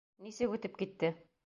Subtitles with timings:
[0.29, 1.15] Нисек үтеп китте?